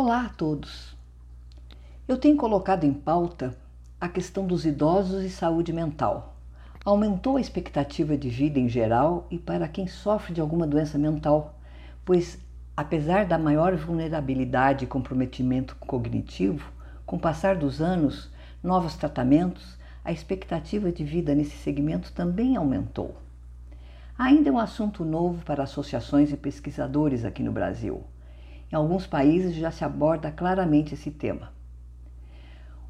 [0.00, 0.96] Olá a todos.
[2.06, 3.56] Eu tenho colocado em pauta
[4.00, 6.36] a questão dos idosos e saúde mental.
[6.84, 11.58] Aumentou a expectativa de vida em geral e para quem sofre de alguma doença mental,
[12.04, 12.38] pois,
[12.76, 16.70] apesar da maior vulnerabilidade e comprometimento cognitivo,
[17.04, 18.30] com o passar dos anos,
[18.62, 23.16] novos tratamentos, a expectativa de vida nesse segmento também aumentou.
[24.16, 28.04] Ainda é um assunto novo para associações e pesquisadores aqui no Brasil.
[28.70, 31.50] Em alguns países já se aborda claramente esse tema.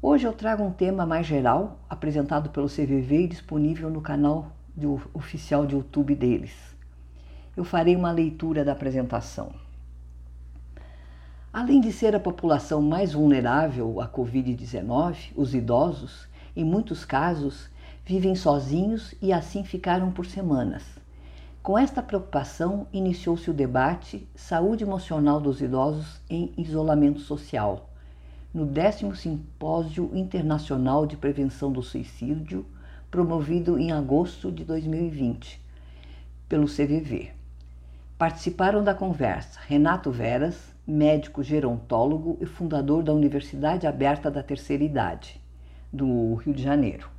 [0.01, 4.51] Hoje eu trago um tema mais geral, apresentado pelo CVV e disponível no canal
[5.13, 6.53] oficial de YouTube deles.
[7.55, 9.51] Eu farei uma leitura da apresentação.
[11.51, 17.69] Além de ser a população mais vulnerável à Covid-19, os idosos, em muitos casos,
[18.05, 20.83] vivem sozinhos e assim ficaram por semanas.
[21.61, 27.89] Com esta preocupação, iniciou-se o debate Saúde Emocional dos Idosos em Isolamento Social,
[28.53, 32.65] no 10 Simpósio Internacional de Prevenção do Suicídio,
[33.11, 35.61] promovido em agosto de 2020
[36.47, 37.31] pelo CVV.
[38.17, 45.41] Participaram da conversa Renato Veras, médico gerontólogo e fundador da Universidade Aberta da Terceira Idade,
[45.91, 47.09] do Rio de Janeiro.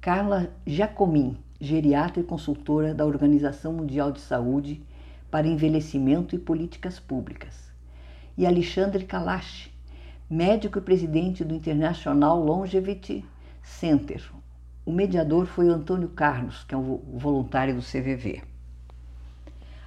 [0.00, 4.82] Carla Jacomin, geriatra e consultora da Organização Mundial de Saúde
[5.30, 7.70] para Envelhecimento e Políticas Públicas.
[8.36, 9.70] E Alexandre Kalash,
[10.28, 13.24] médico e presidente do International Longevity
[13.62, 14.28] Center.
[14.84, 18.42] O mediador foi Antônio Carlos, que é um voluntário do CVV.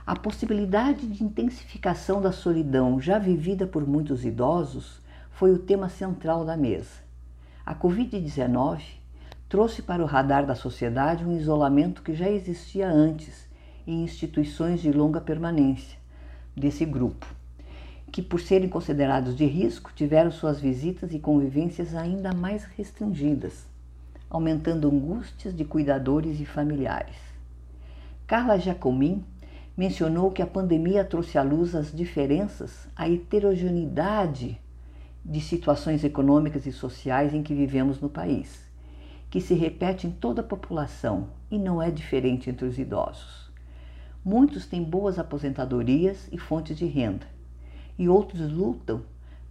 [0.08, 6.46] A possibilidade de intensificação da solidão já vivida por muitos idosos foi o tema central
[6.46, 7.04] da mesa.
[7.66, 9.04] A Covid-19
[9.56, 13.48] trouxe para o radar da sociedade um isolamento que já existia antes
[13.88, 15.98] em instituições de longa permanência
[16.54, 17.26] desse grupo,
[18.12, 23.66] que, por serem considerados de risco, tiveram suas visitas e convivências ainda mais restringidas,
[24.30, 27.16] aumentando angústias de cuidadores e familiares.
[28.28, 29.24] Carla Jacomin
[29.78, 34.60] mencionou que a pandemia trouxe à luz as diferenças, a heterogeneidade
[35.24, 38.65] de situações econômicas e sociais em que vivemos no país,
[39.36, 43.52] que se repete em toda a população e não é diferente entre os idosos.
[44.24, 47.28] Muitos têm boas aposentadorias e fontes de renda,
[48.00, 49.02] e outros lutam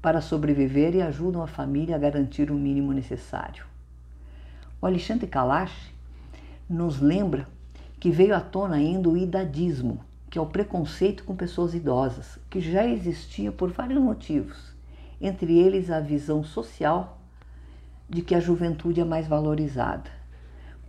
[0.00, 3.66] para sobreviver e ajudam a família a garantir o mínimo necessário.
[4.80, 5.92] O Alexandre Kalash
[6.66, 7.46] nos lembra
[8.00, 10.00] que veio à tona ainda o idadismo,
[10.30, 14.72] que é o preconceito com pessoas idosas, que já existia por vários motivos,
[15.20, 17.20] entre eles a visão social
[18.08, 20.10] de que a juventude é mais valorizada.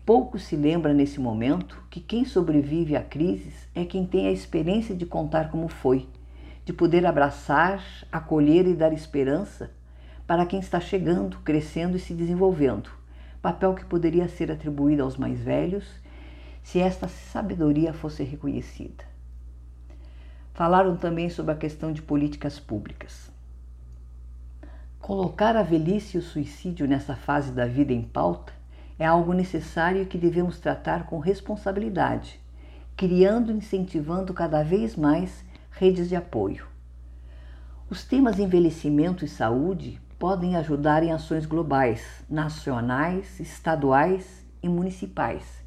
[0.05, 4.95] Pouco se lembra nesse momento que quem sobrevive a crises é quem tem a experiência
[4.95, 6.07] de contar como foi,
[6.63, 9.71] de poder abraçar, acolher e dar esperança
[10.27, 12.89] para quem está chegando, crescendo e se desenvolvendo,
[13.41, 15.85] papel que poderia ser atribuído aos mais velhos
[16.63, 19.03] se esta sabedoria fosse reconhecida.
[20.53, 23.34] Falaram também sobre a questão de políticas públicas.
[25.05, 28.51] Colocar a velhice e o suicídio nessa fase da vida em pauta
[28.97, 32.39] é algo necessário que devemos tratar com responsabilidade,
[32.97, 36.65] criando e incentivando cada vez mais redes de apoio.
[37.87, 45.63] Os temas envelhecimento e saúde podem ajudar em ações globais, nacionais, estaduais e municipais,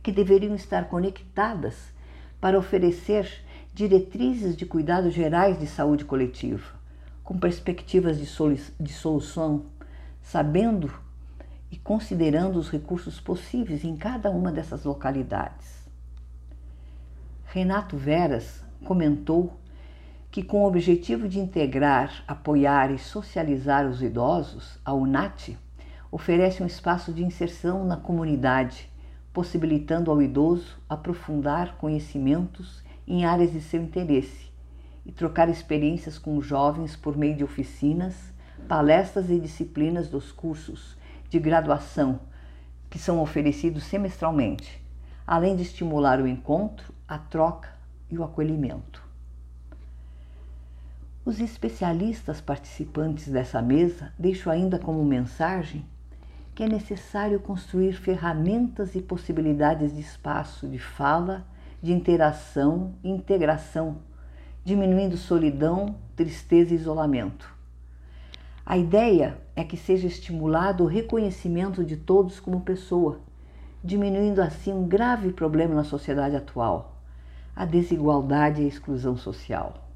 [0.00, 1.92] que deveriam estar conectadas
[2.40, 3.28] para oferecer
[3.74, 6.75] diretrizes de cuidados gerais de saúde coletiva,
[7.26, 9.66] com perspectivas de, solu de solução,
[10.22, 10.88] sabendo
[11.72, 15.84] e considerando os recursos possíveis em cada uma dessas localidades.
[17.46, 19.58] Renato Veras comentou
[20.30, 25.58] que, com o objetivo de integrar, apoiar e socializar os idosos, a UNAT
[26.12, 28.88] oferece um espaço de inserção na comunidade,
[29.32, 34.54] possibilitando ao idoso aprofundar conhecimentos em áreas de seu interesse
[35.06, 38.14] e trocar experiências com jovens por meio de oficinas,
[38.68, 40.96] palestras e disciplinas dos cursos
[41.30, 42.20] de graduação
[42.90, 44.82] que são oferecidos semestralmente,
[45.26, 47.70] além de estimular o encontro, a troca
[48.10, 49.02] e o acolhimento.
[51.24, 55.84] Os especialistas participantes dessa mesa deixam ainda como mensagem
[56.54, 61.46] que é necessário construir ferramentas e possibilidades de espaço de fala
[61.82, 63.98] de interação e integração,
[64.66, 67.54] diminuindo solidão, tristeza e isolamento.
[68.66, 73.20] A ideia é que seja estimulado o reconhecimento de todos como pessoa,
[73.84, 77.00] diminuindo assim um grave problema na sociedade atual,
[77.54, 79.88] a desigualdade e a exclusão social.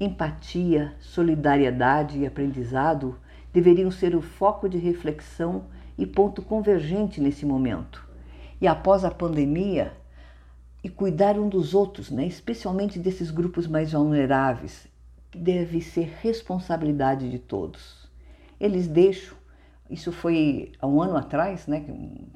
[0.00, 3.16] empatia, solidariedade e aprendizado
[3.52, 5.66] deveriam ser o foco de reflexão
[5.96, 8.04] e ponto convergente nesse momento.
[8.60, 9.92] E após a pandemia,
[10.86, 12.24] e cuidar um dos outros, né?
[12.28, 14.86] especialmente desses grupos mais vulneráveis,
[15.32, 18.08] que deve ser responsabilidade de todos.
[18.60, 19.36] Eles deixam,
[19.90, 21.84] isso foi há um ano atrás, né?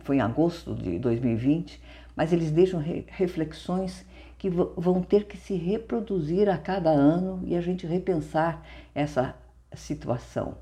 [0.00, 1.80] foi em agosto de 2020,
[2.16, 4.04] mas eles deixam re reflexões
[4.36, 9.32] que vão ter que se reproduzir a cada ano e a gente repensar essa
[9.74, 10.56] situação.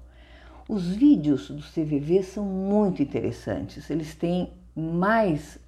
[0.69, 5.58] Os vídeos do CVV são muito interessantes, eles têm mais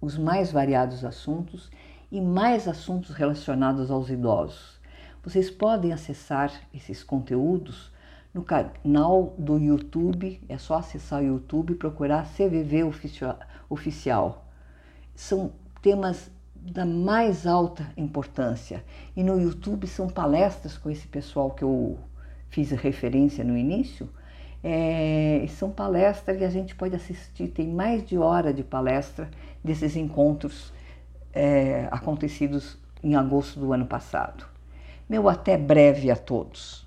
[0.00, 1.70] os mais variados assuntos
[2.10, 4.80] e mais assuntos relacionados aos idosos.
[5.22, 7.92] Vocês podem acessar esses conteúdos
[8.32, 12.84] no canal do YouTube, é só acessar o YouTube e procurar CVV
[13.68, 14.46] Oficial.
[15.14, 18.84] São temas da mais alta importância.
[19.16, 21.98] E no YouTube são palestras com esse pessoal que eu
[22.48, 24.08] fiz referência no início.
[24.68, 29.30] É, são palestras que a gente pode assistir, tem mais de hora de palestra
[29.62, 30.72] desses encontros
[31.32, 34.44] é, acontecidos em agosto do ano passado.
[35.08, 36.85] Meu até breve a todos.